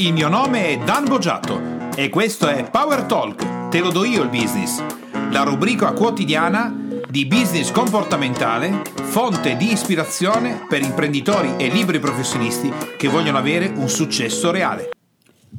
Il 0.00 0.14
mio 0.14 0.30
nome 0.30 0.68
è 0.68 0.78
Dan 0.78 1.04
Boggiato 1.04 1.90
e 1.94 2.08
questo 2.08 2.48
è 2.48 2.70
Power 2.70 3.02
Talk, 3.02 3.68
te 3.68 3.80
lo 3.80 3.90
do 3.90 4.02
io 4.06 4.22
il 4.22 4.30
business, 4.30 4.82
la 5.30 5.42
rubrica 5.42 5.92
quotidiana 5.92 6.74
di 7.06 7.26
business 7.26 7.70
comportamentale, 7.70 8.80
fonte 8.94 9.58
di 9.58 9.70
ispirazione 9.70 10.64
per 10.66 10.80
imprenditori 10.80 11.52
e 11.58 11.68
liberi 11.68 11.98
professionisti 11.98 12.72
che 12.96 13.08
vogliono 13.08 13.36
avere 13.36 13.66
un 13.66 13.90
successo 13.90 14.50
reale. 14.50 14.88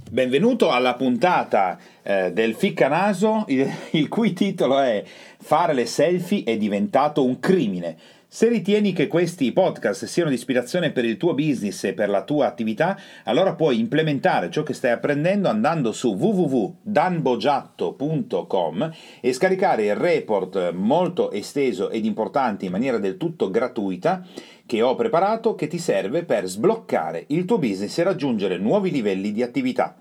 Benvenuto 0.09 0.71
alla 0.71 0.96
puntata 0.96 1.78
eh, 2.02 2.32
del 2.32 2.55
Ficcanaso, 2.55 3.46
il, 3.50 3.71
il 3.92 4.08
cui 4.08 4.34
titolo 4.34 4.80
è 4.80 5.04
Fare 5.39 5.76
le 5.76 5.86
selfie 5.86 6.44
è 6.46 6.58
diventato 6.58 7.23
un 7.23 7.39
crimine. 7.39 7.96
Se 8.34 8.48
ritieni 8.48 8.93
che 8.93 9.07
questi 9.07 9.52
podcast 9.52 10.05
siano 10.05 10.29
di 10.29 10.36
ispirazione 10.36 10.93
per 10.93 11.04
il 11.04 11.18
tuo 11.18 11.34
business 11.34 11.84
e 11.84 11.91
per 11.91 12.07
la 12.07 12.23
tua 12.23 12.48
attività, 12.48 12.98
allora 13.25 13.55
puoi 13.55 13.77
implementare 13.77 14.50
ciò 14.50 14.63
che 14.63 14.73
stai 14.73 14.91
apprendendo 14.91 15.50
andando 15.50 15.91
su 15.91 16.13
www.danbogiatto.com 16.13 18.91
e 19.20 19.34
scaricare 19.34 19.84
il 19.84 19.95
report 19.95 20.71
molto 20.71 21.30
esteso 21.31 21.90
ed 21.90 22.05
importante 22.05 22.63
in 22.63 22.71
maniera 22.71 22.99
del 22.99 23.17
tutto 23.17 23.52
gratuita 23.52 24.26
che 24.66 24.82
ho 24.82 24.95
preparato 24.95 25.54
che 25.54 25.68
ti 25.68 25.77
serve 25.77 26.23
per 26.23 26.45
sbloccare 26.45 27.26
il 27.27 27.43
tuo 27.43 27.57
business 27.57 27.98
e 27.98 28.04
raggiungere 28.04 28.57
nuovi 28.57 28.91
livelli 28.91 29.34
di 29.34 29.43
attività. 29.43 29.93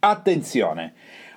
Attenzione! 0.00 0.92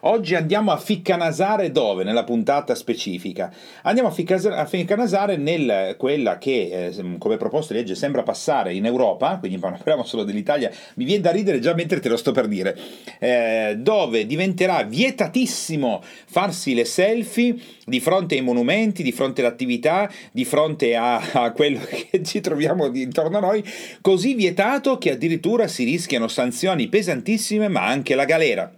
Oggi 0.08 0.36
andiamo 0.36 0.72
a 0.72 0.78
ficcanasare 0.78 1.72
dove? 1.72 2.04
Nella 2.04 2.24
puntata 2.24 2.76
specifica. 2.76 3.52
Andiamo 3.82 4.10
a, 4.10 4.66
ficcanasare 4.66 5.36
nel 5.36 5.96
quella 5.98 6.38
che, 6.38 6.90
eh, 6.96 7.18
come 7.18 7.38
proposta 7.38 7.74
di 7.74 7.80
legge, 7.80 7.96
sembra 7.96 8.22
passare 8.22 8.76
in 8.76 8.86
Europa, 8.86 9.40
quindi 9.40 9.58
parliamo 9.58 10.04
solo 10.04 10.24
dell'Italia, 10.24 10.70
mi 10.96 11.06
viene 11.06 11.24
da 11.24 11.32
ridere 11.32 11.60
già 11.60 11.74
mentre 11.74 12.00
te 12.00 12.10
lo 12.10 12.18
sto 12.18 12.32
per 12.34 12.48
dire, 12.48 12.78
eh, 13.18 13.78
dove 13.80 14.28
diventerà 14.28 14.84
vietatissimo 14.84 16.04
farsi 16.28 16.76
le 16.76 16.86
selfie 16.86 17.56
di 17.84 18.00
fronte 18.00 18.36
ai 18.36 18.42
monumenti, 18.42 19.02
di 19.02 19.12
fronte 19.12 19.42
all'attività, 19.42 20.08
di 20.32 20.46
fronte 20.46 20.96
a, 20.96 21.16
a 21.34 21.52
quello 21.52 21.80
che 21.90 22.22
ci 22.22 22.42
troviamo 22.42 22.94
intorno 22.94 23.38
a 23.38 23.42
noi, 23.42 23.64
così 24.02 24.36
vietato 24.36 25.00
che 25.00 25.14
addirittura 25.14 25.68
si 25.68 25.84
rischiano 25.84 26.28
sanzioni 26.28 26.90
pesantissime, 26.90 27.70
ma 27.70 27.88
anche 27.88 28.14
la 28.14 28.26
galera. 28.26 28.72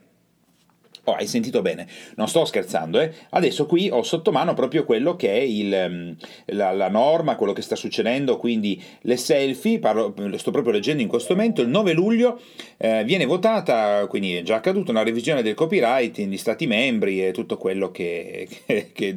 Oh, 1.10 1.14
hai 1.14 1.26
sentito 1.26 1.62
bene, 1.62 1.88
non 2.18 2.28
sto 2.28 2.44
scherzando, 2.44 3.00
eh? 3.00 3.10
Adesso 3.30 3.66
qui 3.66 3.90
ho 3.90 4.04
sotto 4.04 4.34
mano 4.34 4.54
proprio 4.54 4.84
quello 4.84 5.16
che 5.16 5.32
è 5.32 5.40
il, 5.40 5.88
mm, 5.90 6.12
la, 6.48 6.74
la, 6.74 6.90
norma, 6.90 7.38
quello 7.38 7.54
che 7.54 7.62
sta 7.62 7.78
succedendo, 7.78 8.36
quindi 8.36 8.84
le 9.04 9.16
selfie, 9.16 9.80
parlo, 9.80 10.14
lo 10.18 10.38
sto 10.38 10.52
proprio 10.52 10.74
leggendo 10.74 11.02
in 11.02 11.08
questo 11.08 11.34
momento, 11.34 11.62
il 11.62 11.70
9 11.70 11.94
luglio 11.94 12.42
eh, 12.76 13.06
viene 13.06 13.24
votata, 13.26 14.06
quindi 14.08 14.36
è 14.36 14.42
già 14.42 14.56
accaduto, 14.56 14.92
una 14.92 15.04
revisione 15.04 15.42
del 15.42 15.54
copyright 15.54 16.18
negli 16.18 16.36
Stati 16.36 16.68
membri 16.68 17.26
e 17.26 17.32
tutto 17.32 17.56
quello 17.56 17.90
che, 17.90 18.46
che, 18.66 18.92
che. 18.92 19.16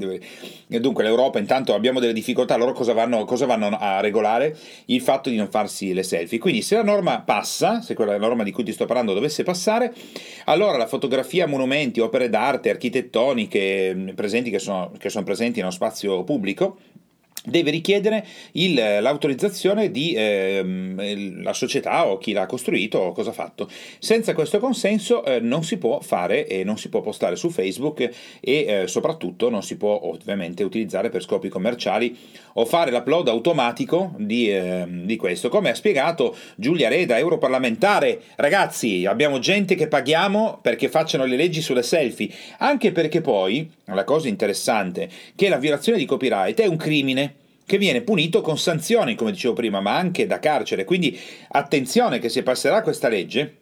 Dunque 0.78 1.02
l'Europa 1.02 1.40
intanto 1.40 1.74
abbiamo 1.74 1.98
delle 1.98 2.12
difficoltà, 2.12 2.54
loro 2.54 2.70
cosa 2.70 2.92
vanno, 2.92 3.24
cosa 3.24 3.46
vanno 3.46 3.76
a 3.76 3.98
regolare? 3.98 4.56
Il 4.84 5.00
fatto 5.00 5.28
di 5.28 5.34
non 5.34 5.50
farsi 5.50 5.92
le 5.92 6.04
selfie. 6.04 6.38
Quindi 6.38 6.62
se 6.62 6.76
la 6.76 6.84
norma 6.84 7.20
passa, 7.22 7.80
se 7.80 7.94
quella 7.94 8.16
norma 8.16 8.44
di 8.44 8.52
cui 8.52 8.62
ti 8.62 8.70
sto 8.70 8.84
parlando 8.84 9.12
dovesse 9.12 9.42
passare, 9.42 9.92
allora 10.44 10.76
la 10.76 10.86
fotografia 10.86 11.48
monumento 11.48 11.78
monumenti, 11.80 12.00
opere 12.00 12.28
d'arte 12.28 12.70
architettoniche 12.70 13.94
mm, 13.94 14.08
che, 14.50 14.58
sono, 14.58 14.92
che 14.98 15.08
sono 15.08 15.24
presenti 15.24 15.60
nello 15.60 15.70
spazio 15.70 16.22
pubblico 16.24 16.78
deve 17.44 17.70
richiedere 17.70 18.26
il, 18.52 18.74
l'autorizzazione 18.74 19.90
di 19.90 20.12
eh, 20.12 21.32
la 21.42 21.52
società 21.54 22.06
o 22.06 22.18
chi 22.18 22.32
l'ha 22.32 22.46
costruito 22.46 22.98
o 22.98 23.12
cosa 23.12 23.30
ha 23.30 23.34
fatto. 23.34 23.68
Senza 23.98 24.34
questo 24.34 24.58
consenso 24.58 25.24
eh, 25.24 25.40
non 25.40 25.64
si 25.64 25.78
può 25.78 26.00
fare 26.00 26.46
e 26.46 26.64
non 26.64 26.76
si 26.76 26.88
può 26.88 27.00
postare 27.00 27.36
su 27.36 27.48
Facebook 27.50 28.00
e 28.00 28.12
eh, 28.40 28.86
soprattutto 28.86 29.48
non 29.48 29.62
si 29.62 29.76
può 29.76 29.98
ovviamente 30.04 30.62
utilizzare 30.64 31.08
per 31.08 31.22
scopi 31.22 31.48
commerciali 31.48 32.16
o 32.54 32.64
fare 32.66 32.90
l'upload 32.90 33.28
automatico 33.28 34.12
di, 34.18 34.50
ehm, 34.50 35.04
di 35.04 35.16
questo. 35.16 35.48
Come 35.48 35.70
ha 35.70 35.74
spiegato 35.74 36.36
Giulia 36.56 36.88
Reda, 36.88 37.16
europarlamentare, 37.18 38.20
ragazzi 38.36 39.06
abbiamo 39.06 39.38
gente 39.38 39.74
che 39.74 39.88
paghiamo 39.88 40.58
perché 40.60 40.88
facciano 40.88 41.24
le 41.24 41.36
leggi 41.36 41.62
sulle 41.62 41.82
selfie, 41.82 42.28
anche 42.58 42.92
perché 42.92 43.20
poi 43.20 43.70
la 43.86 44.04
cosa 44.04 44.28
interessante 44.28 45.02
è 45.04 45.08
che 45.34 45.48
la 45.48 45.56
violazione 45.56 45.98
di 45.98 46.04
copyright 46.04 46.60
è 46.60 46.66
un 46.66 46.76
crimine 46.76 47.29
che 47.70 47.78
viene 47.78 48.00
punito 48.00 48.40
con 48.40 48.58
sanzioni, 48.58 49.14
come 49.14 49.30
dicevo 49.30 49.54
prima, 49.54 49.80
ma 49.80 49.96
anche 49.96 50.26
da 50.26 50.40
carcere. 50.40 50.82
Quindi 50.82 51.16
attenzione 51.50 52.18
che 52.18 52.28
se 52.28 52.42
passerà 52.42 52.82
questa 52.82 53.08
legge, 53.08 53.58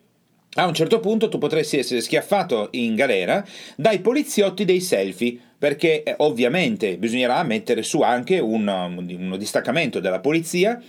a 0.54 0.66
un 0.66 0.72
certo 0.72 0.98
punto 0.98 1.28
tu 1.28 1.36
potresti 1.36 1.76
essere 1.76 2.00
schiaffato 2.00 2.68
in 2.70 2.94
galera 2.94 3.44
dai 3.76 3.98
poliziotti 3.98 4.64
dei 4.64 4.80
selfie, 4.80 5.38
perché 5.58 6.04
eh, 6.04 6.14
ovviamente 6.20 6.96
bisognerà 6.96 7.42
mettere 7.42 7.82
su 7.82 8.00
anche 8.00 8.38
un, 8.38 8.66
uno 8.66 9.36
distaccamento 9.36 10.00
della 10.00 10.20
polizia 10.20 10.82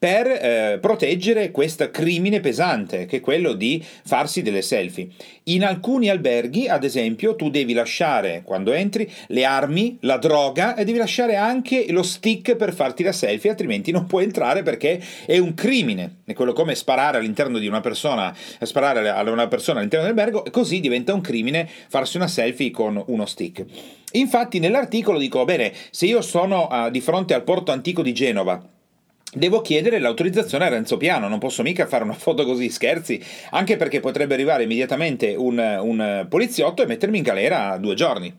per 0.00 0.26
eh, 0.28 0.78
proteggere 0.80 1.50
questo 1.50 1.90
crimine 1.90 2.40
pesante, 2.40 3.04
che 3.04 3.18
è 3.18 3.20
quello 3.20 3.52
di 3.52 3.84
farsi 4.02 4.40
delle 4.40 4.62
selfie. 4.62 5.08
In 5.44 5.62
alcuni 5.62 6.08
alberghi, 6.08 6.68
ad 6.68 6.84
esempio, 6.84 7.36
tu 7.36 7.50
devi 7.50 7.74
lasciare, 7.74 8.40
quando 8.42 8.72
entri, 8.72 9.06
le 9.26 9.44
armi, 9.44 9.98
la 10.00 10.16
droga 10.16 10.74
e 10.74 10.86
devi 10.86 10.96
lasciare 10.96 11.36
anche 11.36 11.84
lo 11.90 12.02
stick 12.02 12.56
per 12.56 12.72
farti 12.72 13.02
la 13.02 13.12
selfie, 13.12 13.50
altrimenti 13.50 13.90
non 13.90 14.06
puoi 14.06 14.24
entrare 14.24 14.62
perché 14.62 14.98
è 15.26 15.36
un 15.36 15.52
crimine. 15.52 16.20
È 16.24 16.32
quello 16.32 16.54
come 16.54 16.74
sparare 16.74 17.18
all'interno 17.18 17.58
di 17.58 17.66
una 17.66 17.82
persona, 17.82 18.34
sparare 18.62 19.06
a 19.10 19.20
una 19.30 19.48
persona 19.48 19.80
all'interno 19.80 20.06
dell'albergo, 20.06 20.46
e 20.46 20.50
così 20.50 20.80
diventa 20.80 21.12
un 21.12 21.20
crimine 21.20 21.68
farsi 21.88 22.16
una 22.16 22.26
selfie 22.26 22.70
con 22.70 23.02
uno 23.08 23.26
stick. 23.26 23.66
Infatti 24.12 24.60
nell'articolo 24.60 25.18
dico, 25.18 25.44
bene, 25.44 25.74
se 25.90 26.06
io 26.06 26.22
sono 26.22 26.68
uh, 26.70 26.88
di 26.88 27.02
fronte 27.02 27.34
al 27.34 27.44
porto 27.44 27.70
antico 27.70 28.00
di 28.00 28.14
Genova, 28.14 28.78
Devo 29.32 29.60
chiedere 29.60 30.00
l'autorizzazione 30.00 30.64
a 30.64 30.68
Renzo 30.68 30.96
Piano, 30.96 31.28
non 31.28 31.38
posso 31.38 31.62
mica 31.62 31.86
fare 31.86 32.02
una 32.02 32.14
foto 32.14 32.44
così, 32.44 32.68
scherzi, 32.68 33.22
anche 33.50 33.76
perché 33.76 34.00
potrebbe 34.00 34.34
arrivare 34.34 34.64
immediatamente 34.64 35.36
un, 35.36 35.56
un 35.56 36.26
poliziotto 36.28 36.82
e 36.82 36.86
mettermi 36.86 37.18
in 37.18 37.22
galera 37.22 37.76
due 37.78 37.94
giorni. 37.94 38.34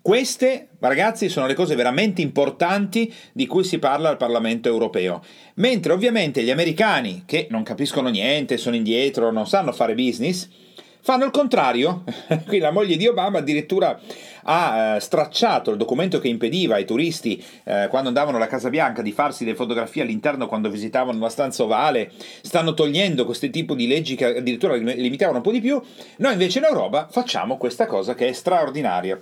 Queste, 0.00 0.68
ragazzi, 0.80 1.28
sono 1.28 1.46
le 1.46 1.52
cose 1.52 1.74
veramente 1.74 2.22
importanti 2.22 3.12
di 3.34 3.46
cui 3.46 3.62
si 3.62 3.78
parla 3.78 4.08
al 4.08 4.16
Parlamento 4.16 4.70
europeo. 4.70 5.22
Mentre 5.56 5.92
ovviamente 5.92 6.42
gli 6.42 6.50
americani, 6.50 7.24
che 7.26 7.48
non 7.50 7.62
capiscono 7.62 8.08
niente, 8.08 8.56
sono 8.56 8.74
indietro, 8.74 9.30
non 9.30 9.46
sanno 9.46 9.70
fare 9.72 9.94
business, 9.94 10.48
fanno 11.02 11.24
il 11.24 11.30
contrario. 11.30 12.04
Qui 12.46 12.58
la 12.58 12.70
moglie 12.70 12.96
di 12.96 13.06
Obama 13.06 13.38
addirittura 13.38 13.98
ha 14.44 14.96
eh, 14.96 15.00
stracciato 15.00 15.70
il 15.70 15.76
documento 15.76 16.18
che 16.18 16.28
impediva 16.28 16.76
ai 16.76 16.84
turisti 16.84 17.42
eh, 17.64 17.86
quando 17.90 18.08
andavano 18.08 18.38
alla 18.38 18.46
Casa 18.46 18.70
Bianca 18.70 19.02
di 19.02 19.12
farsi 19.12 19.44
le 19.44 19.54
fotografie 19.54 20.02
all'interno 20.02 20.46
quando 20.46 20.70
visitavano 20.70 21.18
una 21.18 21.28
stanza 21.28 21.62
ovale, 21.62 22.10
stanno 22.42 22.74
togliendo 22.74 23.24
questo 23.24 23.50
tipo 23.50 23.74
di 23.74 23.86
leggi 23.86 24.14
che 24.14 24.36
addirittura 24.38 24.74
limitavano 24.74 25.38
un 25.38 25.42
po' 25.42 25.52
di 25.52 25.60
più, 25.60 25.80
noi 26.18 26.32
invece 26.32 26.58
in 26.58 26.64
Europa 26.64 27.08
facciamo 27.10 27.56
questa 27.56 27.86
cosa 27.86 28.14
che 28.14 28.28
è 28.28 28.32
straordinaria. 28.32 29.20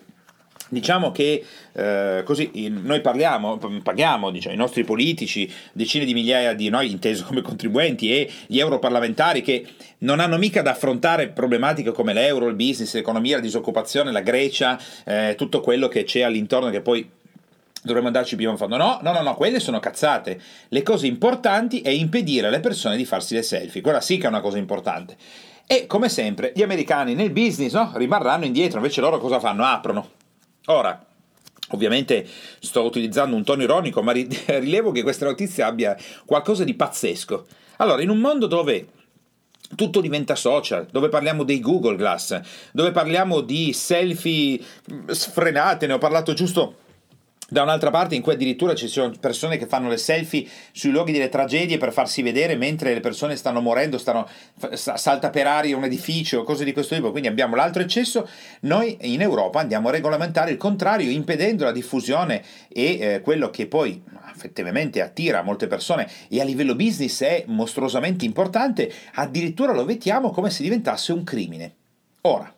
Diciamo 0.73 1.11
che 1.11 1.45
eh, 1.73 2.23
così 2.25 2.69
noi 2.69 3.01
parliamo, 3.01 3.59
paghiamo 3.83 4.31
diciamo, 4.31 4.55
i 4.55 4.59
nostri 4.59 4.85
politici, 4.85 5.53
decine 5.73 6.05
di 6.05 6.15
migliaia 6.15 6.55
di 6.55 6.69
noi 6.69 6.93
inteso 6.93 7.25
come 7.25 7.43
contribuenti 7.43 8.13
e 8.13 8.31
gli 8.47 8.61
europarlamentari 8.61 9.43
che 9.43 9.67
non 9.99 10.21
hanno 10.21 10.39
mica 10.39 10.63
da 10.63 10.71
affrontare 10.71 11.29
problematiche 11.29 11.91
come 11.91 12.13
l'euro, 12.13 12.47
il 12.47 12.55
business, 12.55 12.95
l'economia, 12.95 13.37
la 13.37 13.43
disoccupazione, 13.43 14.13
la 14.13 14.21
Grecia, 14.21 14.81
eh, 15.05 15.35
tutto 15.37 15.61
quello 15.61 15.89
che 15.89 16.05
c'è 16.05 16.21
all'intorno 16.21 16.71
che 16.71 16.81
poi 16.81 17.09
dovremmo 17.83 18.09
andarci 18.09 18.37
prima 18.37 18.57
fanno 18.57 18.77
no, 18.77 19.01
no, 19.03 19.13
no, 19.13 19.23
no, 19.23 19.35
quelle 19.35 19.59
sono 19.59 19.81
cazzate. 19.81 20.41
Le 20.69 20.83
cose 20.83 21.09
importanti 21.09 21.81
è 21.81 21.89
impedire 21.89 22.47
alle 22.47 22.61
persone 22.61 22.97
di 22.97 23.05
farsi 23.05 23.35
le 23.35 23.43
selfie, 23.43 23.81
quella 23.81 24.01
sì 24.01 24.19
che 24.19 24.27
è 24.27 24.29
una 24.29 24.41
cosa 24.41 24.59
importante. 24.59 25.17
E 25.67 25.87
come 25.87 26.09
sempre, 26.09 26.53
gli 26.55 26.63
americani 26.63 27.15
nel 27.15 27.31
business 27.31 27.73
no, 27.73 27.91
rimarranno 27.95 28.45
indietro, 28.45 28.79
invece 28.79 29.01
loro 29.01 29.19
cosa 29.19 29.41
fanno? 29.41 29.65
Aprono 29.65 30.19
Ora, 30.71 31.05
Ovviamente 31.73 32.27
sto 32.59 32.83
utilizzando 32.83 33.37
un 33.37 33.45
tono 33.45 33.63
ironico, 33.63 34.03
ma 34.03 34.11
rilevo 34.13 34.91
che 34.91 35.03
questa 35.03 35.25
notizia 35.27 35.67
abbia 35.67 35.97
qualcosa 36.25 36.65
di 36.65 36.75
pazzesco. 36.75 37.47
Allora, 37.77 38.03
in 38.03 38.09
un 38.09 38.19
mondo 38.19 38.47
dove 38.47 38.89
tutto 39.77 40.01
diventa 40.01 40.35
social, 40.35 40.89
dove 40.91 41.09
parliamo 41.09 41.45
dei 41.45 41.61
Google 41.61 41.95
Glass, 41.95 42.41
dove 42.73 42.91
parliamo 42.91 43.41
di 43.41 43.73
selfie 43.73 44.61
sfrenate, 45.07 45.87
ne 45.87 45.93
ho 45.93 45.99
parlato 45.99 46.33
giusto 46.33 46.80
da 47.51 47.63
un'altra 47.63 47.91
parte 47.91 48.15
in 48.15 48.23
cui 48.23 48.33
addirittura 48.33 48.75
ci 48.75 48.89
sono 48.89 49.13
persone 49.19 49.59
che 49.59 49.67
fanno 49.67 49.89
le 49.89 49.97
selfie 49.97 50.47
sui 50.73 50.91
luoghi 50.91 51.13
delle 51.13 51.29
tragedie 51.29 51.79
per 51.79 51.93
farsi 51.93 52.23
vedere 52.23 52.55
mentre 52.57 52.95
le 52.95 53.01
persone 53.01 53.37
stanno 53.37 53.61
morendo, 53.61 53.99
stanno, 53.99 54.27
salta 54.75 55.31
per 55.31 55.47
aria 55.47 55.77
un 55.77 55.85
edificio, 55.85 56.45
cose 56.45 56.65
di 56.65 56.73
questo 56.73 56.95
tipo, 56.95 57.11
quindi 57.11 57.29
abbiamo 57.29 57.57
l'altro 57.57 57.83
eccesso, 57.83 58.29
noi 58.61 58.97
in 59.03 59.21
Europa 59.21 59.59
andiamo 59.61 59.89
a 59.89 59.91
regolamentare 59.91 60.53
il 60.53 60.57
contrario, 60.57 61.11
impedendo 61.11 61.65
la 61.65 61.73
diffusione 61.73 62.43
e 62.69 62.99
eh, 63.01 63.21
quello 63.21 63.51
che 63.51 63.67
poi 63.67 64.01
effettivamente 64.33 65.03
attira 65.03 65.43
molte 65.43 65.67
persone. 65.67 66.09
E 66.29 66.41
a 66.41 66.45
livello 66.45 66.77
business 66.77 67.23
è 67.23 67.45
mostruosamente 67.49 68.25
importante, 68.25 68.93
addirittura 69.15 69.73
lo 69.73 69.85
vediamo 69.85 70.31
come 70.31 70.51
se 70.51 70.63
diventasse 70.63 71.13
un 71.13 71.25
crimine. 71.25 71.75
Ora, 72.23 72.55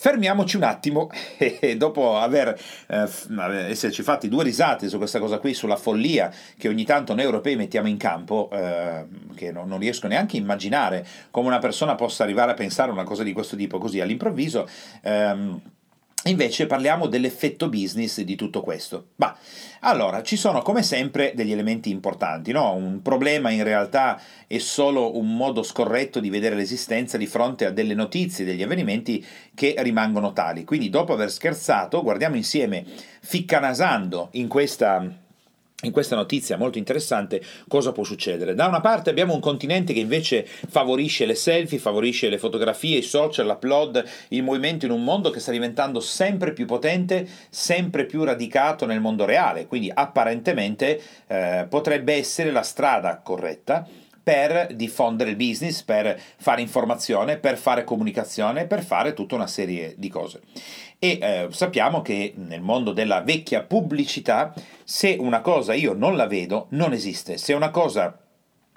Fermiamoci 0.00 0.54
un 0.54 0.62
attimo 0.62 1.10
e 1.36 1.76
dopo 1.76 2.16
aver 2.18 2.56
eh, 2.86 3.08
esserci 3.68 4.04
fatti 4.04 4.28
due 4.28 4.44
risate 4.44 4.88
su 4.88 4.96
questa 4.96 5.18
cosa 5.18 5.38
qui, 5.38 5.54
sulla 5.54 5.74
follia 5.74 6.32
che 6.56 6.68
ogni 6.68 6.84
tanto 6.84 7.16
noi 7.16 7.24
europei 7.24 7.56
mettiamo 7.56 7.88
in 7.88 7.96
campo, 7.96 8.48
eh, 8.52 9.06
che 9.34 9.50
non, 9.50 9.66
non, 9.66 9.80
riesco 9.80 10.06
neanche 10.06 10.36
a 10.36 10.40
immaginare 10.40 11.04
come 11.32 11.48
una 11.48 11.58
persona 11.58 11.96
possa 11.96 12.22
arrivare 12.22 12.52
a 12.52 12.54
pensare 12.54 12.92
una 12.92 13.02
cosa 13.02 13.24
di 13.24 13.32
questo 13.32 13.56
tipo 13.56 13.78
così 13.78 13.98
all'improvviso. 13.98 14.68
Ehm, 15.02 15.60
Invece 16.28 16.66
parliamo 16.66 17.06
dell'effetto 17.06 17.68
business 17.68 18.20
di 18.20 18.36
tutto 18.36 18.60
questo. 18.60 19.08
Bah, 19.16 19.36
allora, 19.80 20.22
ci 20.22 20.36
sono 20.36 20.60
come 20.60 20.82
sempre 20.82 21.32
degli 21.34 21.52
elementi 21.52 21.90
importanti, 21.90 22.52
no? 22.52 22.74
Un 22.74 23.00
problema 23.00 23.50
in 23.50 23.64
realtà 23.64 24.20
è 24.46 24.58
solo 24.58 25.16
un 25.16 25.34
modo 25.34 25.62
scorretto 25.62 26.20
di 26.20 26.28
vedere 26.28 26.54
l'esistenza 26.54 27.16
di 27.16 27.26
fronte 27.26 27.64
a 27.64 27.70
delle 27.70 27.94
notizie, 27.94 28.44
degli 28.44 28.62
avvenimenti 28.62 29.24
che 29.54 29.74
rimangono 29.78 30.34
tali. 30.34 30.64
Quindi 30.64 30.90
dopo 30.90 31.14
aver 31.14 31.30
scherzato, 31.30 32.02
guardiamo 32.02 32.36
insieme, 32.36 32.84
ficcanasando 33.20 34.28
in 34.32 34.48
questa 34.48 35.26
in 35.82 35.92
questa 35.92 36.16
notizia 36.16 36.56
molto 36.56 36.78
interessante 36.78 37.40
cosa 37.68 37.92
può 37.92 38.02
succedere. 38.02 38.54
Da 38.54 38.66
una 38.66 38.80
parte 38.80 39.10
abbiamo 39.10 39.34
un 39.34 39.40
continente 39.40 39.92
che 39.92 40.00
invece 40.00 40.44
favorisce 40.44 41.24
le 41.24 41.36
selfie, 41.36 41.78
favorisce 41.78 42.28
le 42.28 42.38
fotografie, 42.38 42.98
i 42.98 43.02
social, 43.02 43.46
l'upload, 43.46 44.04
il 44.30 44.42
movimento 44.42 44.86
in 44.86 44.90
un 44.90 45.04
mondo 45.04 45.30
che 45.30 45.38
sta 45.38 45.52
diventando 45.52 46.00
sempre 46.00 46.52
più 46.52 46.66
potente, 46.66 47.28
sempre 47.48 48.06
più 48.06 48.24
radicato 48.24 48.86
nel 48.86 49.00
mondo 49.00 49.24
reale, 49.24 49.66
quindi 49.66 49.90
apparentemente 49.92 51.00
eh, 51.28 51.66
potrebbe 51.68 52.14
essere 52.14 52.50
la 52.50 52.62
strada 52.62 53.20
corretta 53.22 53.86
per 54.28 54.74
diffondere 54.74 55.30
il 55.30 55.36
business, 55.36 55.80
per 55.80 56.20
fare 56.36 56.60
informazione, 56.60 57.38
per 57.38 57.56
fare 57.56 57.82
comunicazione, 57.82 58.66
per 58.66 58.84
fare 58.84 59.14
tutta 59.14 59.36
una 59.36 59.46
serie 59.46 59.94
di 59.96 60.10
cose. 60.10 60.42
E 60.98 61.18
eh, 61.18 61.46
sappiamo 61.48 62.02
che 62.02 62.34
nel 62.36 62.60
mondo 62.60 62.92
della 62.92 63.22
vecchia 63.22 63.62
pubblicità, 63.62 64.52
se 64.84 65.16
una 65.18 65.40
cosa 65.40 65.72
io 65.72 65.94
non 65.94 66.14
la 66.14 66.26
vedo, 66.26 66.66
non 66.72 66.92
esiste. 66.92 67.38
Se 67.38 67.54
una 67.54 67.70
cosa 67.70 68.18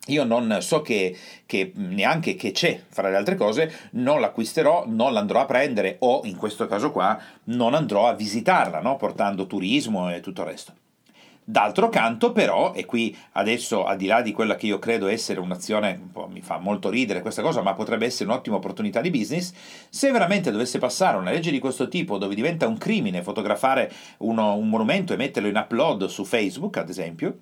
io 0.06 0.24
non 0.24 0.59
so 0.62 0.81
che, 0.81 1.18
che, 1.45 1.74
neanche 1.75 2.36
che 2.36 2.51
c'è, 2.51 2.81
fra 2.88 3.09
le 3.09 3.18
altre 3.18 3.36
cose, 3.36 3.89
non 3.92 4.21
l'acquisterò, 4.21 4.86
non 4.88 5.12
l'andrò 5.12 5.42
a 5.42 5.45
prendere 5.45 5.97
o 6.00 6.21
in 6.24 6.38
questo 6.38 6.65
caso 6.65 6.94
qua 6.94 7.21
non 7.45 7.74
andrò 7.74 8.07
a 8.07 8.13
visitarla, 8.13 8.80
no? 8.80 8.95
portando 8.95 9.47
turismo 9.47 10.09
e 10.09 10.21
tutto 10.21 10.44
il 10.44 10.47
resto. 10.47 10.74
D'altro 11.43 11.89
canto, 11.89 12.31
però, 12.31 12.71
e 12.73 12.85
qui 12.85 13.17
adesso 13.33 13.85
al 13.85 13.97
di 13.97 14.05
là 14.05 14.21
di 14.21 14.31
quella 14.31 14.55
che 14.55 14.67
io 14.67 14.79
credo 14.79 15.07
essere 15.07 15.39
un'azione, 15.39 16.09
un 16.13 16.31
mi 16.31 16.41
fa 16.41 16.59
molto 16.59 16.89
ridere 16.89 17.21
questa 17.21 17.41
cosa, 17.41 17.61
ma 17.61 17.73
potrebbe 17.73 18.05
essere 18.05 18.29
un'ottima 18.29 18.57
opportunità 18.57 19.01
di 19.01 19.09
business, 19.09 19.51
se 19.89 20.11
veramente 20.11 20.51
dovesse 20.51 20.77
passare 20.77 21.17
una 21.17 21.31
legge 21.31 21.51
di 21.51 21.59
questo 21.59 21.88
tipo 21.88 22.17
dove 22.17 22.35
diventa 22.35 22.67
un 22.67 22.77
crimine 22.77 23.23
fotografare 23.23 23.91
uno, 24.19 24.55
un 24.55 24.69
monumento 24.69 25.13
e 25.13 25.17
metterlo 25.17 25.49
in 25.49 25.57
upload 25.57 26.05
su 26.05 26.23
Facebook, 26.23 26.77
ad 26.77 26.89
esempio, 26.89 27.38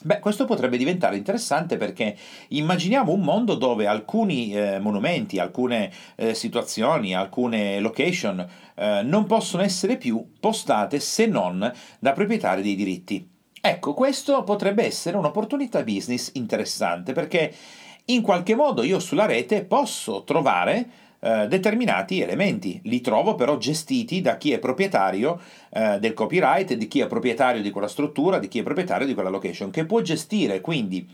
Beh, 0.00 0.20
questo 0.20 0.44
potrebbe 0.44 0.76
diventare 0.76 1.16
interessante 1.16 1.76
perché 1.76 2.16
immaginiamo 2.48 3.10
un 3.10 3.20
mondo 3.20 3.56
dove 3.56 3.88
alcuni 3.88 4.54
eh, 4.54 4.78
monumenti, 4.78 5.40
alcune 5.40 5.90
eh, 6.14 6.34
situazioni, 6.34 7.16
alcune 7.16 7.80
location 7.80 8.46
eh, 8.76 9.02
non 9.02 9.26
possono 9.26 9.64
essere 9.64 9.96
più 9.96 10.34
postate 10.38 11.00
se 11.00 11.26
non 11.26 11.72
da 11.98 12.12
proprietari 12.12 12.62
dei 12.62 12.76
diritti. 12.76 13.28
Ecco, 13.60 13.92
questo 13.92 14.44
potrebbe 14.44 14.84
essere 14.84 15.16
un'opportunità 15.16 15.82
business 15.82 16.30
interessante 16.34 17.12
perché 17.12 17.52
in 18.06 18.22
qualche 18.22 18.54
modo 18.54 18.84
io 18.84 19.00
sulla 19.00 19.26
rete 19.26 19.64
posso 19.64 20.22
trovare 20.22 21.07
eh, 21.20 21.48
determinati 21.48 22.20
elementi. 22.20 22.80
Li 22.84 23.00
trovo 23.00 23.34
però 23.34 23.56
gestiti 23.58 24.20
da 24.20 24.36
chi 24.36 24.52
è 24.52 24.58
proprietario 24.58 25.40
eh, 25.70 25.98
del 25.98 26.14
copyright, 26.14 26.74
di 26.74 26.86
chi 26.86 27.00
è 27.00 27.06
proprietario 27.06 27.62
di 27.62 27.70
quella 27.70 27.88
struttura, 27.88 28.38
di 28.38 28.48
chi 28.48 28.60
è 28.60 28.62
proprietario 28.62 29.06
di 29.06 29.14
quella 29.14 29.28
location, 29.28 29.70
che 29.70 29.84
può 29.84 30.00
gestire 30.00 30.60
quindi 30.60 31.06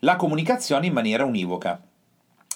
la 0.00 0.16
comunicazione 0.16 0.86
in 0.86 0.92
maniera 0.92 1.24
univoca. 1.24 1.82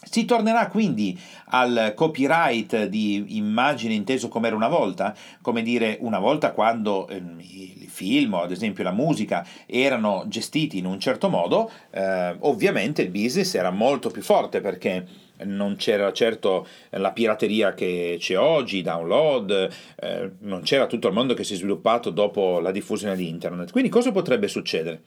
Si 0.02 0.26
tornerà 0.26 0.68
quindi 0.68 1.18
al 1.46 1.92
copyright 1.94 2.84
di 2.86 3.36
immagine 3.36 3.94
inteso 3.94 4.28
come 4.28 4.48
era 4.48 4.56
una 4.56 4.68
volta, 4.68 5.14
come 5.40 5.62
dire 5.62 5.96
una 6.00 6.18
volta 6.18 6.52
quando 6.52 7.08
eh, 7.08 7.22
i 7.38 7.86
film 7.88 8.34
o 8.34 8.42
ad 8.42 8.50
esempio 8.50 8.84
la 8.84 8.92
musica 8.92 9.46
erano 9.66 10.24
gestiti 10.26 10.78
in 10.78 10.84
un 10.84 11.00
certo 11.00 11.30
modo, 11.30 11.70
eh, 11.90 12.36
ovviamente 12.40 13.02
il 13.02 13.10
business 13.10 13.54
era 13.54 13.70
molto 13.70 14.10
più 14.10 14.22
forte 14.22 14.60
perché 14.60 15.06
non 15.42 15.76
c'era 15.76 16.12
certo 16.12 16.66
la 16.90 17.12
pirateria 17.12 17.74
che 17.74 18.16
c'è 18.18 18.38
oggi, 18.38 18.78
i 18.78 18.82
download, 18.82 19.68
eh, 20.00 20.30
non 20.40 20.62
c'era 20.62 20.86
tutto 20.86 21.08
il 21.08 21.14
mondo 21.14 21.34
che 21.34 21.44
si 21.44 21.54
è 21.54 21.56
sviluppato 21.56 22.10
dopo 22.10 22.60
la 22.60 22.70
diffusione 22.70 23.16
di 23.16 23.28
internet. 23.28 23.72
Quindi 23.72 23.90
cosa 23.90 24.12
potrebbe 24.12 24.48
succedere? 24.48 25.02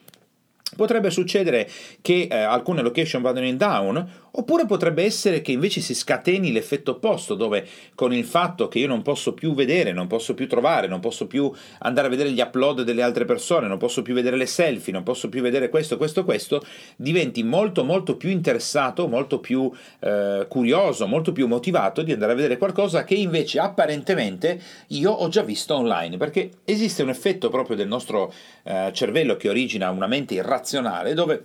Potrebbe 0.76 1.10
succedere 1.10 1.68
che 2.02 2.28
eh, 2.30 2.36
alcune 2.36 2.82
location 2.82 3.22
vadano 3.22 3.46
in 3.46 3.56
down, 3.56 4.06
oppure 4.38 4.66
potrebbe 4.66 5.04
essere 5.04 5.40
che 5.40 5.52
invece 5.52 5.80
si 5.80 5.94
scateni 5.94 6.52
l'effetto 6.52 6.92
opposto, 6.92 7.34
dove 7.34 7.66
con 7.94 8.12
il 8.12 8.24
fatto 8.24 8.68
che 8.68 8.78
io 8.78 8.86
non 8.86 9.02
posso 9.02 9.34
più 9.34 9.54
vedere, 9.54 9.92
non 9.92 10.06
posso 10.06 10.34
più 10.34 10.46
trovare, 10.46 10.86
non 10.86 11.00
posso 11.00 11.26
più 11.26 11.50
andare 11.80 12.06
a 12.06 12.10
vedere 12.10 12.30
gli 12.30 12.40
upload 12.40 12.82
delle 12.82 13.02
altre 13.02 13.24
persone, 13.24 13.68
non 13.68 13.78
posso 13.78 14.02
più 14.02 14.14
vedere 14.14 14.36
le 14.36 14.46
selfie, 14.46 14.92
non 14.92 15.02
posso 15.02 15.28
più 15.28 15.42
vedere 15.42 15.68
questo, 15.68 15.96
questo, 15.96 16.24
questo, 16.24 16.62
diventi 16.96 17.42
molto, 17.42 17.84
molto 17.84 18.16
più 18.16 18.30
interessato, 18.30 19.08
molto 19.08 19.40
più 19.40 19.70
eh, 20.00 20.46
curioso, 20.48 21.06
molto 21.06 21.32
più 21.32 21.46
motivato 21.46 22.02
di 22.02 22.12
andare 22.12 22.32
a 22.32 22.36
vedere 22.36 22.58
qualcosa 22.58 23.04
che 23.04 23.14
invece 23.14 23.58
apparentemente 23.58 24.60
io 24.88 25.10
ho 25.10 25.28
già 25.28 25.42
visto 25.42 25.74
online, 25.74 26.16
perché 26.16 26.50
esiste 26.64 27.02
un 27.02 27.08
effetto 27.08 27.48
proprio 27.48 27.76
del 27.76 27.88
nostro 27.88 28.32
eh, 28.62 28.90
cervello 28.92 29.36
che 29.36 29.48
origina 29.48 29.90
una 29.90 30.06
mente 30.06 30.34
irrazionale 30.34 30.56
razionale 30.78 31.14
dove 31.14 31.44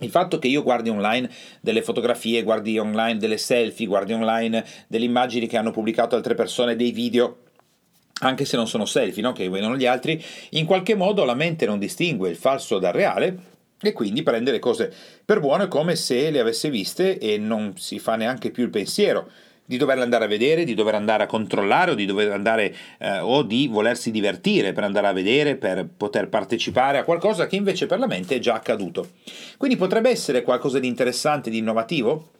il 0.00 0.10
fatto 0.10 0.38
che 0.38 0.48
io 0.48 0.62
guardi 0.62 0.90
online 0.90 1.30
delle 1.60 1.82
fotografie, 1.82 2.42
guardi 2.42 2.78
online 2.78 3.18
delle 3.18 3.38
selfie, 3.38 3.86
guardi 3.86 4.12
online 4.12 4.64
delle 4.88 5.04
immagini 5.04 5.46
che 5.46 5.56
hanno 5.56 5.70
pubblicato 5.70 6.16
altre 6.16 6.34
persone, 6.34 6.76
dei 6.76 6.90
video, 6.90 7.38
anche 8.20 8.44
se 8.44 8.56
non 8.56 8.68
sono 8.68 8.84
selfie, 8.84 9.22
no? 9.22 9.32
che 9.32 9.48
vedono 9.48 9.76
gli 9.76 9.86
altri, 9.86 10.22
in 10.50 10.66
qualche 10.66 10.94
modo 10.94 11.24
la 11.24 11.34
mente 11.34 11.64
non 11.66 11.78
distingue 11.78 12.28
il 12.28 12.36
falso 12.36 12.78
dal 12.78 12.92
reale 12.92 13.54
e 13.80 13.92
quindi 13.92 14.22
prende 14.22 14.50
le 14.50 14.58
cose 14.58 14.92
per 15.24 15.40
buone 15.40 15.68
come 15.68 15.96
se 15.96 16.30
le 16.30 16.40
avesse 16.40 16.70
viste 16.70 17.18
e 17.18 17.38
non 17.38 17.74
si 17.76 17.98
fa 17.98 18.16
neanche 18.16 18.50
più 18.50 18.64
il 18.64 18.70
pensiero 18.70 19.30
di 19.66 19.76
doverla 19.76 20.04
andare 20.04 20.24
a 20.24 20.28
vedere, 20.28 20.64
di 20.64 20.74
dover 20.74 20.94
andare 20.94 21.24
a 21.24 21.26
controllare 21.26 21.90
o 21.90 21.94
di 21.94 22.06
dover 22.06 22.32
andare 22.32 22.74
eh, 22.98 23.18
o 23.18 23.42
di 23.42 23.68
volersi 23.68 24.10
divertire 24.10 24.72
per 24.72 24.84
andare 24.84 25.08
a 25.08 25.12
vedere, 25.12 25.56
per 25.56 25.86
poter 25.94 26.28
partecipare 26.28 26.98
a 26.98 27.04
qualcosa 27.04 27.46
che 27.46 27.56
invece 27.56 27.86
per 27.86 27.98
la 27.98 28.06
mente 28.06 28.36
è 28.36 28.38
già 28.38 28.54
accaduto. 28.54 29.08
Quindi 29.58 29.76
potrebbe 29.76 30.10
essere 30.10 30.42
qualcosa 30.42 30.78
di 30.78 30.86
interessante, 30.86 31.50
di 31.50 31.58
innovativo? 31.58 32.30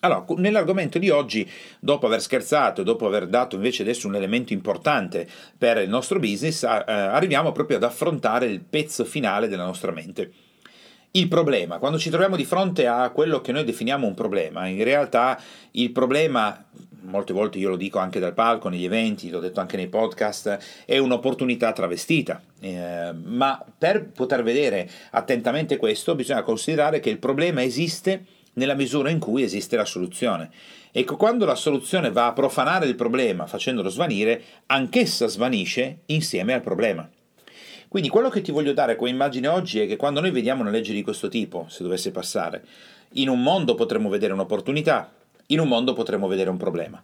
Allora, 0.00 0.24
nell'argomento 0.36 0.98
di 0.98 1.08
oggi, 1.08 1.48
dopo 1.80 2.06
aver 2.06 2.20
scherzato 2.20 2.82
e 2.82 2.84
dopo 2.84 3.06
aver 3.06 3.26
dato 3.26 3.56
invece 3.56 3.82
adesso 3.82 4.06
un 4.06 4.14
elemento 4.14 4.52
importante 4.52 5.26
per 5.56 5.78
il 5.78 5.88
nostro 5.88 6.18
business, 6.18 6.62
eh, 6.62 6.82
arriviamo 6.86 7.50
proprio 7.50 7.78
ad 7.78 7.82
affrontare 7.82 8.46
il 8.46 8.60
pezzo 8.60 9.04
finale 9.04 9.48
della 9.48 9.64
nostra 9.64 9.92
mente 9.92 10.30
il 11.12 11.28
problema. 11.28 11.78
Quando 11.78 11.98
ci 11.98 12.10
troviamo 12.10 12.36
di 12.36 12.44
fronte 12.44 12.86
a 12.86 13.10
quello 13.10 13.40
che 13.40 13.52
noi 13.52 13.64
definiamo 13.64 14.06
un 14.06 14.14
problema, 14.14 14.66
in 14.66 14.82
realtà 14.84 15.40
il 15.72 15.90
problema, 15.90 16.64
molte 17.02 17.32
volte 17.32 17.58
io 17.58 17.70
lo 17.70 17.76
dico 17.76 17.98
anche 17.98 18.20
dal 18.20 18.34
palco, 18.34 18.68
negli 18.68 18.84
eventi, 18.84 19.30
l'ho 19.30 19.40
detto 19.40 19.60
anche 19.60 19.76
nei 19.76 19.88
podcast, 19.88 20.84
è 20.84 20.98
un'opportunità 20.98 21.72
travestita. 21.72 22.40
Eh, 22.60 23.12
ma 23.12 23.64
per 23.78 24.10
poter 24.10 24.42
vedere 24.42 24.88
attentamente 25.10 25.76
questo 25.76 26.14
bisogna 26.14 26.42
considerare 26.42 27.00
che 27.00 27.10
il 27.10 27.18
problema 27.18 27.62
esiste 27.62 28.24
nella 28.54 28.74
misura 28.74 29.10
in 29.10 29.18
cui 29.18 29.42
esiste 29.42 29.76
la 29.76 29.84
soluzione. 29.84 30.50
Ecco, 30.92 31.16
quando 31.16 31.44
la 31.44 31.54
soluzione 31.54 32.10
va 32.10 32.26
a 32.26 32.32
profanare 32.32 32.86
il 32.86 32.94
problema 32.94 33.46
facendolo 33.46 33.90
svanire, 33.90 34.42
anch'essa 34.66 35.26
svanisce 35.26 36.00
insieme 36.06 36.54
al 36.54 36.62
problema. 36.62 37.06
Quindi 37.96 38.12
quello 38.12 38.28
che 38.28 38.42
ti 38.42 38.52
voglio 38.52 38.74
dare 38.74 38.94
come 38.94 39.08
immagine 39.08 39.48
oggi 39.48 39.80
è 39.80 39.86
che 39.86 39.96
quando 39.96 40.20
noi 40.20 40.30
vediamo 40.30 40.60
una 40.60 40.68
legge 40.68 40.92
di 40.92 41.00
questo 41.00 41.28
tipo, 41.28 41.64
se 41.70 41.82
dovesse 41.82 42.10
passare, 42.10 42.62
in 43.12 43.30
un 43.30 43.42
mondo 43.42 43.74
potremmo 43.74 44.10
vedere 44.10 44.34
un'opportunità, 44.34 45.10
in 45.46 45.60
un 45.60 45.68
mondo 45.68 45.94
potremmo 45.94 46.28
vedere 46.28 46.50
un 46.50 46.58
problema. 46.58 47.02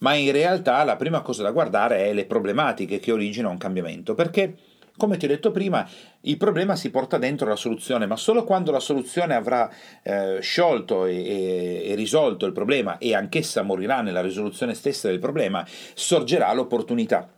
Ma 0.00 0.12
in 0.12 0.30
realtà 0.30 0.84
la 0.84 0.96
prima 0.96 1.22
cosa 1.22 1.42
da 1.42 1.50
guardare 1.50 2.04
è 2.04 2.12
le 2.12 2.26
problematiche 2.26 2.98
che 2.98 3.10
originano 3.10 3.52
un 3.52 3.58
cambiamento, 3.58 4.14
perché 4.14 4.54
come 4.98 5.16
ti 5.16 5.24
ho 5.24 5.28
detto 5.28 5.50
prima, 5.50 5.88
il 6.20 6.36
problema 6.36 6.76
si 6.76 6.90
porta 6.90 7.16
dentro 7.16 7.48
la 7.48 7.56
soluzione, 7.56 8.04
ma 8.04 8.16
solo 8.16 8.44
quando 8.44 8.70
la 8.70 8.80
soluzione 8.80 9.34
avrà 9.34 9.72
eh, 10.02 10.40
sciolto 10.42 11.06
e, 11.06 11.24
e, 11.24 11.82
e, 11.86 11.94
risolto 11.94 12.44
il 12.44 12.52
problema 12.52 12.98
e 12.98 13.14
anch'essa 13.14 13.62
morirà 13.62 14.02
nella 14.02 14.20
risoluzione 14.20 14.74
stessa 14.74 15.08
del 15.08 15.20
problema, 15.20 15.66
sorgerà 15.94 16.52
l'opportunità 16.52 17.30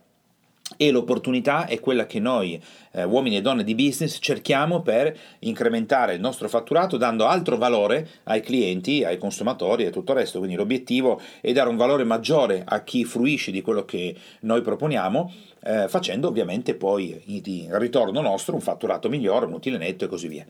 e 0.76 0.90
l'opportunità 0.90 1.66
è 1.66 1.80
quella 1.80 2.06
che 2.06 2.20
noi 2.20 2.60
eh, 2.92 3.04
uomini 3.04 3.36
e 3.36 3.40
donne 3.40 3.64
di 3.64 3.74
business 3.74 4.18
cerchiamo 4.20 4.82
per 4.82 5.16
incrementare 5.40 6.14
il 6.14 6.20
nostro 6.20 6.48
fatturato 6.48 6.96
dando 6.96 7.26
altro 7.26 7.56
valore 7.56 8.08
ai 8.24 8.40
clienti, 8.40 9.04
ai 9.04 9.18
consumatori 9.18 9.84
e 9.84 9.90
tutto 9.90 10.12
il 10.12 10.18
resto. 10.18 10.38
Quindi 10.38 10.56
l'obiettivo 10.56 11.20
è 11.40 11.52
dare 11.52 11.68
un 11.68 11.76
valore 11.76 12.04
maggiore 12.04 12.62
a 12.64 12.82
chi 12.82 13.04
fruisce 13.04 13.50
di 13.50 13.62
quello 13.62 13.84
che 13.84 14.14
noi 14.40 14.62
proponiamo, 14.62 15.32
eh, 15.62 15.88
facendo 15.88 16.28
ovviamente 16.28 16.74
poi 16.74 17.20
di 17.24 17.68
ritorno 17.70 18.20
nostro 18.20 18.54
un 18.54 18.60
fatturato 18.60 19.08
migliore, 19.08 19.46
un 19.46 19.52
utile 19.52 19.76
netto 19.76 20.04
e 20.04 20.08
così 20.08 20.28
via. 20.28 20.46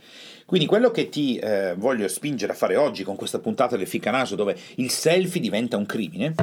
Quindi 0.46 0.66
quello 0.66 0.90
che 0.90 1.08
ti 1.08 1.36
eh, 1.36 1.74
voglio 1.76 2.08
spingere 2.08 2.52
a 2.52 2.56
fare 2.56 2.76
oggi 2.76 3.04
con 3.04 3.16
questa 3.16 3.38
puntata 3.38 3.76
del 3.76 3.86
Ficanaso 3.86 4.34
dove 4.34 4.56
il 4.76 4.90
selfie 4.90 5.40
diventa 5.40 5.76
un 5.76 5.86
crimine 5.86 6.34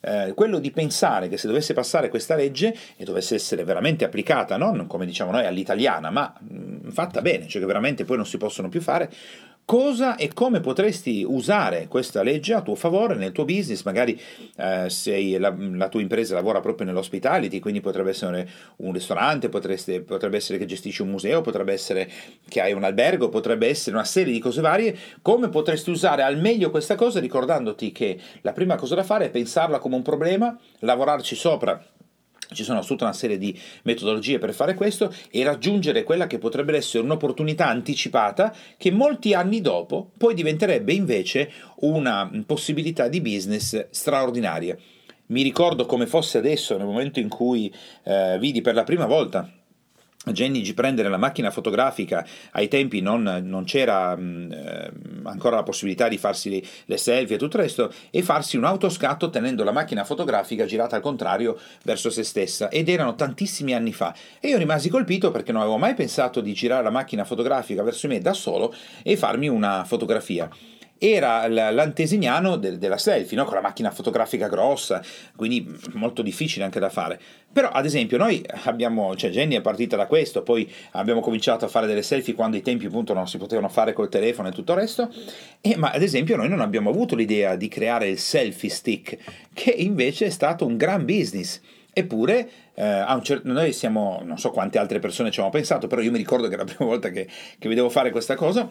eh, 0.00 0.32
quello 0.34 0.58
di 0.58 0.70
pensare 0.70 1.28
che 1.28 1.36
se 1.36 1.46
dovesse 1.46 1.74
passare 1.74 2.08
questa 2.08 2.34
legge 2.34 2.74
e 2.96 3.04
dovesse 3.04 3.34
essere 3.34 3.64
veramente 3.64 4.04
applicata, 4.04 4.56
non 4.56 4.86
come 4.86 5.06
diciamo 5.06 5.30
noi 5.30 5.46
all'italiana, 5.46 6.10
ma 6.10 6.32
mh, 6.38 6.54
mm, 6.54 6.88
fatta 6.90 7.20
bene, 7.20 7.46
cioè 7.46 7.60
che 7.60 7.66
veramente 7.66 8.04
poi 8.04 8.16
non 8.16 8.26
si 8.26 8.38
possono 8.38 8.68
più 8.68 8.80
fare, 8.80 9.10
cosa 9.70 10.16
e 10.16 10.32
come 10.34 10.58
potresti 10.58 11.24
usare 11.24 11.86
questa 11.86 12.24
legge 12.24 12.54
a 12.54 12.60
tuo 12.60 12.74
favore 12.74 13.14
nel 13.14 13.30
tuo 13.30 13.44
business, 13.44 13.84
magari 13.84 14.20
eh, 14.56 14.90
se 14.90 15.38
la, 15.38 15.54
la, 15.56 15.88
tua 15.88 16.00
impresa 16.00 16.34
lavora 16.34 16.58
proprio 16.58 16.86
nell'hospitality, 16.86 17.60
quindi 17.60 17.80
potrebbe 17.80 18.10
essere 18.10 18.48
un 18.78 18.92
ristorante, 18.92 19.48
potreste, 19.48 20.00
potrebbe 20.00 20.38
essere 20.38 20.58
che 20.58 20.66
gestisci 20.66 21.02
un 21.02 21.10
museo, 21.10 21.40
potrebbe 21.40 21.72
essere 21.72 22.10
che 22.48 22.60
hai 22.60 22.72
un 22.72 22.82
albergo, 22.82 23.28
potrebbe 23.28 23.68
essere 23.68 23.94
una 23.94 24.04
serie 24.04 24.32
di 24.32 24.40
cose 24.40 24.60
varie, 24.60 24.98
come 25.22 25.50
potresti 25.50 25.90
usare 25.90 26.24
al 26.24 26.40
meglio 26.40 26.70
questa 26.70 26.96
cosa 26.96 27.20
ricordandoti 27.20 27.92
che 27.92 28.18
la 28.40 28.52
prima 28.52 28.74
cosa 28.74 28.96
da 28.96 29.04
fare 29.04 29.26
è 29.26 29.30
pensarla 29.30 29.78
come 29.78 29.94
un 29.94 30.02
problema, 30.02 30.58
lavorarci 30.80 31.36
sopra 31.36 31.80
ci 32.52 32.64
sono 32.64 32.84
tutta 32.84 33.04
una 33.04 33.12
serie 33.12 33.38
di 33.38 33.56
metodologie 33.82 34.38
per 34.38 34.52
fare 34.52 34.74
questo 34.74 35.14
e 35.30 35.44
raggiungere 35.44 36.02
quella 36.02 36.26
che 36.26 36.38
potrebbe 36.38 36.76
essere 36.76 37.02
un'opportunità 37.04 37.66
anticipata 37.66 38.54
che 38.76 38.90
molti 38.90 39.34
anni 39.34 39.60
dopo 39.60 40.10
poi 40.16 40.34
diventerebbe 40.34 40.92
invece 40.92 41.50
una 41.80 42.30
possibilità 42.46 43.08
di 43.08 43.20
business 43.20 43.88
straordinaria. 43.90 44.76
Mi 45.26 45.42
ricordo 45.42 45.86
come 45.86 46.06
fosse 46.06 46.38
adesso, 46.38 46.76
nel 46.76 46.86
momento 46.86 47.20
in 47.20 47.28
cui 47.28 47.72
eh, 48.02 48.36
vidi 48.40 48.62
per 48.62 48.74
la 48.74 48.82
prima 48.82 49.06
volta 49.06 49.48
Jenny 50.26 50.60
G 50.60 50.74
prendere 50.74 51.08
la 51.08 51.16
macchina 51.16 51.50
fotografica, 51.50 52.26
ai 52.52 52.68
tempi 52.68 53.00
non, 53.00 53.22
non 53.42 53.64
c'era 53.64 54.14
mh, 54.14 54.22
mm, 54.22 54.52
eh, 54.52 54.90
ancora 55.22 55.56
la 55.56 55.62
possibilità 55.62 56.08
di 56.08 56.18
farsi 56.18 56.50
le, 56.50 56.62
le, 56.84 56.96
selfie 56.98 57.36
e 57.36 57.38
tutto 57.38 57.56
il 57.56 57.62
resto, 57.62 57.90
e 58.10 58.22
farsi 58.22 58.58
un 58.58 58.64
autoscatto 58.64 59.30
tenendo 59.30 59.64
la 59.64 59.72
macchina 59.72 60.04
fotografica 60.04 60.66
girata 60.66 60.94
al 60.94 61.02
contrario 61.02 61.58
verso 61.84 62.10
se 62.10 62.22
stessa. 62.22 62.68
Ed 62.68 62.90
erano 62.90 63.14
tantissimi 63.14 63.72
anni 63.72 63.94
fa. 63.94 64.14
E 64.40 64.48
io 64.48 64.58
rimasi 64.58 64.90
colpito 64.90 65.30
perché 65.30 65.52
non 65.52 65.62
avevo 65.62 65.78
mai 65.78 65.94
pensato 65.94 66.42
di 66.42 66.52
girare 66.52 66.82
la 66.82 66.90
macchina 66.90 67.24
fotografica 67.24 67.82
verso 67.82 68.06
me 68.06 68.20
da 68.20 68.34
solo 68.34 68.74
e 69.02 69.16
farmi 69.16 69.48
una 69.48 69.84
fotografia 69.84 70.50
era 71.02 71.48
l'antesignano 71.48 72.56
del, 72.56 72.76
della 72.76 72.98
selfie, 72.98 73.34
no? 73.34 73.46
con 73.46 73.54
la 73.54 73.62
macchina 73.62 73.90
fotografica 73.90 74.48
grossa, 74.48 75.02
quindi 75.34 75.66
molto 75.94 76.20
difficile 76.20 76.66
anche 76.66 76.78
da 76.78 76.90
fare. 76.90 77.18
Però, 77.50 77.70
ad 77.70 77.86
esempio, 77.86 78.18
noi 78.18 78.44
abbiamo, 78.64 79.16
cioè 79.16 79.30
Jenny 79.30 79.56
è 79.56 79.62
partita 79.62 79.96
da 79.96 80.06
questo, 80.06 80.42
poi 80.42 80.70
abbiamo 80.92 81.20
cominciato 81.20 81.64
a 81.64 81.68
fare 81.68 81.86
delle 81.86 82.02
selfie 82.02 82.34
quando 82.34 82.58
i 82.58 82.60
tempi 82.60 82.84
appunto 82.84 83.14
non 83.14 83.26
si 83.26 83.38
potevano 83.38 83.70
fare 83.70 83.94
col 83.94 84.10
telefono 84.10 84.48
e 84.48 84.52
tutto 84.52 84.72
il 84.72 84.78
resto, 84.78 85.10
e, 85.62 85.74
ma 85.78 85.90
ad 85.90 86.02
esempio 86.02 86.36
noi 86.36 86.50
non 86.50 86.60
abbiamo 86.60 86.90
avuto 86.90 87.16
l'idea 87.16 87.56
di 87.56 87.68
creare 87.68 88.06
il 88.10 88.18
selfie 88.18 88.68
stick, 88.68 89.16
che 89.54 89.70
invece 89.70 90.26
è 90.26 90.30
stato 90.30 90.66
un 90.66 90.76
gran 90.76 91.06
business. 91.06 91.62
Eppure, 91.94 92.48
eh, 92.74 93.04
cer- 93.22 93.44
noi 93.44 93.72
siamo, 93.72 94.20
non 94.22 94.38
so 94.38 94.50
quante 94.50 94.78
altre 94.78 94.98
persone 94.98 95.30
ci 95.30 95.40
hanno 95.40 95.48
pensato, 95.48 95.86
però 95.86 96.02
io 96.02 96.10
mi 96.10 96.18
ricordo 96.18 96.46
che 96.46 96.54
era 96.54 96.64
la 96.64 96.70
prima 96.70 96.90
volta 96.90 97.08
che, 97.08 97.26
che 97.58 97.68
vedevo 97.68 97.88
fare 97.88 98.10
questa 98.10 98.34
cosa 98.34 98.70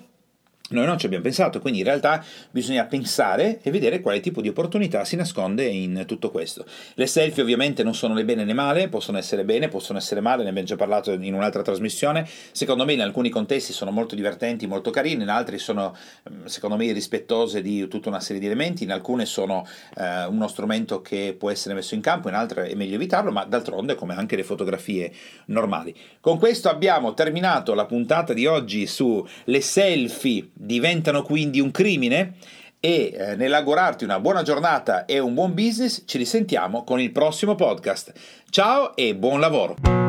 noi 0.70 0.86
non 0.86 0.98
ci 0.98 1.06
abbiamo 1.06 1.24
pensato, 1.24 1.60
quindi 1.60 1.80
in 1.80 1.86
realtà 1.86 2.24
bisogna 2.52 2.86
pensare 2.86 3.60
e 3.62 3.72
vedere 3.72 4.02
quale 4.02 4.20
tipo 4.20 4.42
di 4.42 4.50
opportunità 4.50 5.04
si 5.04 5.16
nasconde 5.16 5.66
in 5.66 6.04
tutto 6.06 6.30
questo. 6.30 6.66
Le 6.94 7.08
selfie 7.08 7.42
ovviamente 7.42 7.84
non 7.84 7.96
sono 7.96 8.14
né 8.14 8.24
bene 8.24 8.44
né 8.44 8.54
male, 8.54 8.88
possono 8.88 9.18
essere 9.18 9.44
bene, 9.44 9.68
possono 9.68 9.98
essere 9.98 10.22
male, 10.22 10.44
ne 10.44 10.50
abbiamo 10.50 10.68
già 10.68 10.76
parlato 10.76 11.12
in 11.12 11.34
un'altra 11.34 11.62
trasmissione. 11.62 12.28
Secondo 12.52 12.86
me 12.86 12.94
in 12.94 13.02
alcuni 13.02 13.30
contesti 13.30 13.74
sono 13.74 13.92
molto 13.92 14.16
divertenti, 14.16 14.68
molto 14.68 14.92
carini, 14.92 15.24
in 15.24 15.30
altri 15.30 15.58
sono 15.58 15.96
mm, 16.32 16.46
secondo 16.46 16.76
me 16.76 16.92
rispettose 16.92 17.62
di 17.62 17.88
tutta 17.88 18.10
una 18.10 18.20
serie 18.20 18.40
di 18.40 18.46
elementi, 18.46 18.84
in 18.84 18.92
alcune 18.92 19.26
sono 19.26 19.66
eh, 19.98 20.26
uno 20.26 20.48
strumento 20.48 21.02
che 21.02 21.36
può 21.38 21.50
essere 21.50 21.74
messo 21.74 21.96
in 21.96 22.02
campo, 22.02 22.30
in 22.30 22.36
altre 22.36 22.68
è 22.68 22.76
meglio 22.76 22.96
evitarlo, 22.96 23.32
ma 23.32 23.44
d'altronde 23.46 23.96
come 23.96 24.14
anche 24.14 24.36
le 24.36 24.44
fotografie 24.44 25.12
normali. 25.46 25.96
Con 26.20 26.38
questo 26.38 26.70
abbiamo 26.70 27.14
terminato 27.14 27.74
la 27.74 27.86
puntata 27.86 28.34
di 28.34 28.46
oggi 28.46 28.86
su 28.86 29.26
le 29.46 29.62
selfie 29.62 30.50
diventano 30.62 31.22
quindi 31.22 31.62
un 31.62 31.72
crimine 31.72 32.34
e 32.82 33.14
eh, 33.14 33.36
nell'augurarti 33.36 34.04
una 34.04 34.20
buona 34.20 34.42
giornata 34.42 35.06
e 35.06 35.20
un 35.20 35.34
buon 35.34 35.54
business 35.54 36.04
ci 36.06 36.18
risentiamo 36.18 36.84
con 36.84 37.00
il 37.00 37.12
prossimo 37.12 37.56
podcast. 37.56 38.14
Ciao 38.50 38.96
e 38.96 39.16
buon 39.16 39.40
lavoro! 39.40 40.09